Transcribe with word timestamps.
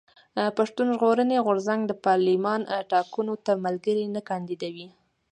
پښتون 0.57 0.87
ژغورني 0.95 1.37
غورځنګ 1.45 1.81
د 1.87 1.91
پارلېمان 2.05 2.59
ټاکنو 2.91 3.33
ته 3.45 3.51
ملګري 3.65 4.05
نه 4.15 4.21
کانديدوي. 4.29 4.87